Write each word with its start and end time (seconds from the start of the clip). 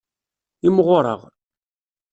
Imɣureɣ. 0.67 1.21